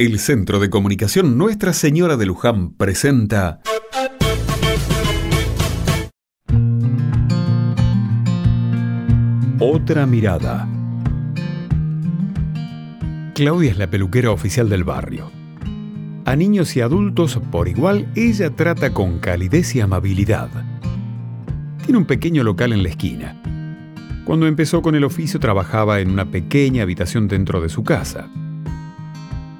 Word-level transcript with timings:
El 0.00 0.20
Centro 0.20 0.60
de 0.60 0.70
Comunicación 0.70 1.36
Nuestra 1.36 1.72
Señora 1.72 2.16
de 2.16 2.24
Luján 2.24 2.70
presenta 2.70 3.60
Otra 9.58 10.06
mirada. 10.06 10.68
Claudia 13.34 13.72
es 13.72 13.78
la 13.78 13.90
peluquera 13.90 14.30
oficial 14.30 14.68
del 14.68 14.84
barrio. 14.84 15.32
A 16.26 16.36
niños 16.36 16.76
y 16.76 16.80
adultos 16.80 17.40
por 17.50 17.66
igual 17.66 18.06
ella 18.14 18.50
trata 18.50 18.94
con 18.94 19.18
calidez 19.18 19.74
y 19.74 19.80
amabilidad. 19.80 20.48
Tiene 21.82 21.98
un 21.98 22.04
pequeño 22.04 22.44
local 22.44 22.72
en 22.72 22.84
la 22.84 22.90
esquina. 22.90 23.42
Cuando 24.24 24.46
empezó 24.46 24.80
con 24.80 24.94
el 24.94 25.02
oficio 25.02 25.40
trabajaba 25.40 25.98
en 25.98 26.12
una 26.12 26.30
pequeña 26.30 26.84
habitación 26.84 27.26
dentro 27.26 27.60
de 27.60 27.68
su 27.68 27.82
casa. 27.82 28.30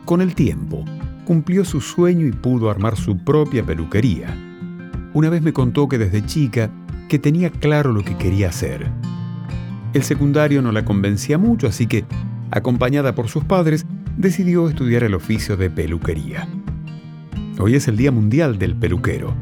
Con 0.09 0.23
el 0.23 0.35
tiempo, 0.35 0.87
cumplió 1.27 1.67
su 1.67 1.83
sueño 1.83 2.27
y 2.27 2.33
pudo 2.33 2.71
armar 2.71 2.97
su 2.97 3.19
propia 3.19 3.63
peluquería. 3.63 4.35
Una 5.13 5.29
vez 5.29 5.43
me 5.43 5.53
contó 5.53 5.87
que 5.87 5.99
desde 5.99 6.25
chica 6.25 6.71
que 7.11 7.19
tenía 7.19 7.51
claro 7.51 7.93
lo 7.93 8.03
que 8.03 8.17
quería 8.17 8.49
hacer. 8.49 8.91
El 9.93 10.03
secundario 10.03 10.63
no 10.63 10.73
la 10.73 10.87
convencía 10.87 11.37
mucho, 11.37 11.67
así 11.67 11.87
que, 11.87 12.07
acompañada 12.51 13.15
por 13.15 13.29
sus 13.29 13.45
padres, 13.45 13.85
decidió 14.17 14.71
estudiar 14.71 15.05
el 15.05 15.13
oficio 15.13 15.59
de 15.59 15.69
peluquería. 15.69 16.49
Hoy 17.61 17.75
es 17.75 17.87
el 17.87 17.99
Día 17.99 18.11
Mundial 18.11 18.59
del 18.59 18.75
Peluquero. 18.77 19.35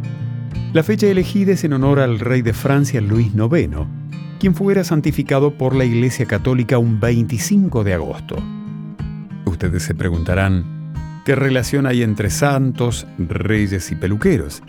La 0.73 0.83
fecha 0.83 1.07
elegida 1.07 1.53
es 1.53 1.63
en 1.63 1.75
honor 1.75 2.01
al 2.01 2.19
rey 2.19 2.43
de 2.43 2.53
Francia 2.53 3.01
Luis 3.01 3.29
IX, 3.37 3.87
quien 4.41 4.57
fuera 4.57 4.83
santificado 4.83 5.57
por 5.57 5.77
la 5.77 5.85
Iglesia 5.85 6.27
Católica 6.27 6.77
un 6.77 6.99
25 6.99 7.85
de 7.85 7.95
agosto. 7.95 8.56
Ustedes 9.47 9.85
se 9.85 9.95
preguntarán, 9.95 10.93
¿qué 11.25 11.35
relación 11.35 11.87
hay 11.87 12.03
entre 12.03 12.31
santos, 12.31 13.07
reyes 13.19 13.91
y 13.91 13.95
peluqueros? 13.95 14.63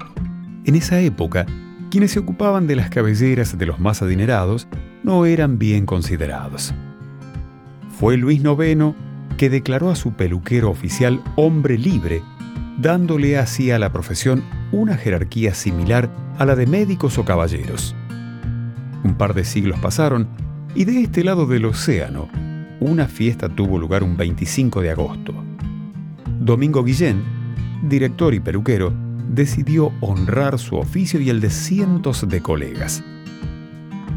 En 0.65 0.75
esa 0.75 0.99
época, 1.01 1.45
quienes 1.89 2.11
se 2.11 2.19
ocupaban 2.19 2.67
de 2.67 2.75
las 2.75 2.89
cabelleras 2.89 3.57
de 3.57 3.65
los 3.65 3.79
más 3.79 4.01
adinerados 4.01 4.67
no 5.03 5.25
eran 5.25 5.57
bien 5.57 5.85
considerados. 5.85 6.73
Fue 7.99 8.17
Luis 8.17 8.41
IX 8.41 8.93
que 9.37 9.49
declaró 9.49 9.89
a 9.89 9.95
su 9.95 10.13
peluquero 10.13 10.69
oficial 10.69 11.21
hombre 11.35 11.77
libre, 11.77 12.21
dándole 12.77 13.37
así 13.37 13.71
a 13.71 13.79
la 13.79 13.91
profesión 13.91 14.43
una 14.71 14.95
jerarquía 14.95 15.53
similar 15.53 16.09
a 16.37 16.45
la 16.45 16.55
de 16.55 16.67
médicos 16.67 17.17
o 17.17 17.25
caballeros. 17.25 17.95
Un 19.03 19.15
par 19.15 19.33
de 19.33 19.43
siglos 19.43 19.79
pasaron 19.79 20.27
y 20.75 20.85
de 20.85 21.01
este 21.01 21.23
lado 21.23 21.47
del 21.47 21.65
océano 21.65 22.29
una 22.79 23.07
fiesta 23.07 23.49
tuvo 23.49 23.79
lugar 23.79 24.03
un 24.03 24.17
25 24.17 24.81
de 24.81 24.91
agosto. 24.91 25.33
Domingo 26.39 26.83
Guillén, 26.83 27.23
director 27.83 28.33
y 28.33 28.39
peluquero, 28.39 28.93
decidió 29.29 29.91
honrar 30.01 30.59
su 30.59 30.75
oficio 30.77 31.19
y 31.19 31.29
el 31.29 31.41
de 31.41 31.49
cientos 31.49 32.27
de 32.27 32.41
colegas. 32.41 33.03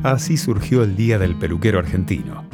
Así 0.03 0.37
surgió 0.37 0.83
el 0.83 0.97
Día 0.97 1.19
del 1.19 1.37
Peluquero 1.37 1.79
Argentino. 1.79 2.45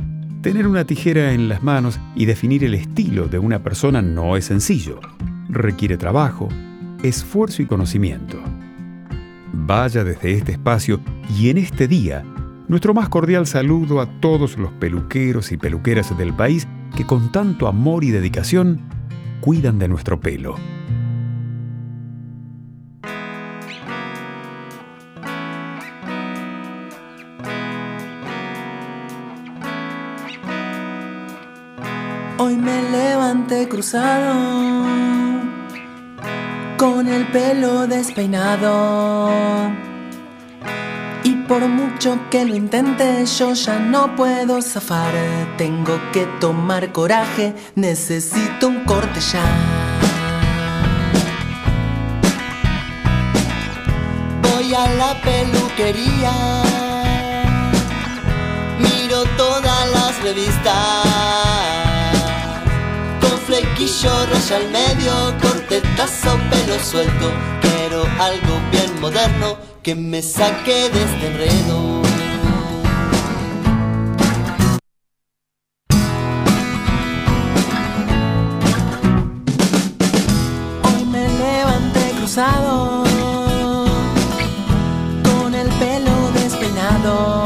Tener 0.43 0.67
una 0.67 0.85
tijera 0.85 1.33
en 1.33 1.49
las 1.49 1.63
manos 1.63 1.99
y 2.15 2.27
definir 2.27 2.65
el 2.65 2.75
estilo 2.75 3.29
de 3.29 3.39
una 3.39 3.63
persona 3.63 4.03
no 4.03 4.37
es 4.37 4.47
sencillo. 4.47 5.01
Requiere 5.49 5.97
trabajo, 5.97 6.49
esfuerzo 7.03 7.63
y 7.63 7.67
conocimiento. 7.67 8.39
Vaya 9.53 10.05
desde 10.05 10.33
este 10.33 10.53
espacio 10.53 11.01
y 11.37 11.51
en 11.51 11.59
este 11.59 11.89
día 11.89 12.25
nuestro 12.69 12.95
más 12.95 13.09
cordial 13.09 13.47
saludo 13.47 14.01
a 14.01 14.07
todos 14.21 14.59
los 14.59 14.73
peluqueros 14.73 15.53
y 15.53 15.57
peluqueras 15.57 16.17
del 16.17 16.35
país 16.35 16.67
que 16.97 17.07
con 17.07 17.31
tanto 17.31 17.69
amor 17.69 18.05
y 18.05 18.11
dedicación 18.11 18.81
cuidan 19.41 19.79
de 19.79 19.89
nuestro 19.89 20.19
pelo. 20.19 20.57
Hoy 32.39 32.57
me 32.57 32.91
levanté 32.91 33.69
cruzado, 33.69 34.35
con 36.77 37.09
el 37.09 37.27
pelo 37.29 37.87
despeinado 37.87 39.31
por 41.49 41.67
mucho 41.69 42.19
que 42.31 42.45
lo 42.45 42.55
intente, 42.55 43.25
yo 43.27 43.53
ya 43.53 43.79
no 43.79 44.15
puedo 44.17 44.61
zafar. 44.63 45.13
Tengo 45.57 45.99
que 46.13 46.27
tomar 46.41 46.93
coraje, 46.93 47.55
necesito 47.75 48.69
un 48.69 48.85
corte 48.85 49.21
ya. 49.21 49.45
Voy 54.43 54.75
a 54.75 54.89
la 54.95 55.21
peluquería, 55.23 56.33
miro 58.79 59.25
todas 59.37 59.91
las 59.93 60.23
revistas. 60.23 60.75
Con 63.21 63.39
flequillo, 63.47 64.27
raya 64.27 64.57
al 64.57 64.71
medio, 64.71 65.13
cortetazo, 65.41 66.39
pelo 66.51 66.79
suelto. 66.83 67.31
Algo 68.05 68.61
bien 68.71 69.01
moderno 69.01 69.57
que 69.83 69.95
me 69.95 70.21
saque 70.21 70.91
de 70.91 71.03
este 71.03 71.27
enredo. 71.29 72.03
Hoy 80.85 81.05
me 81.07 81.27
levanté 81.27 82.11
cruzado, 82.19 83.05
con 85.25 85.55
el 85.55 85.69
pelo 85.69 86.31
despeinado. 86.35 87.45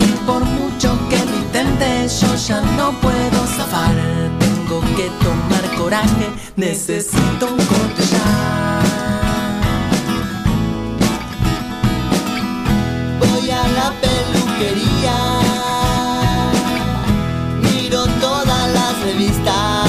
Y 0.00 0.06
por 0.26 0.42
mucho 0.42 0.98
que 1.10 1.18
lo 1.18 1.36
intente, 1.36 2.08
yo 2.20 2.34
ya 2.36 2.60
no 2.78 2.92
puedo 3.00 3.46
zafar. 3.56 3.94
Tengo 4.38 4.80
que 4.96 5.10
tomar 5.22 5.41
necesito 6.56 7.46
un 7.46 7.56
corte 7.56 8.02
ya. 8.10 8.80
Voy 13.18 13.50
a 13.50 13.68
la 13.68 13.92
peluquería, 14.00 15.16
miro 17.62 18.06
todas 18.20 18.72
las 18.72 19.02
revistas, 19.02 19.88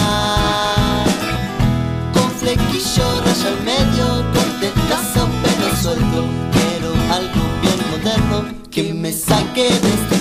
con 2.14 2.30
flequillo 2.40 3.22
rayo 3.26 3.48
al 3.48 3.64
medio, 3.64 4.06
cortetazo 4.34 5.28
pelo 5.44 5.76
suelto, 5.82 6.26
quiero 6.54 6.92
algo 7.14 7.42
bien 7.62 7.80
moderno 7.92 8.38
que 8.72 8.94
me 8.94 9.14
saque 9.14 9.70
de 9.70 9.94
este 9.94 10.13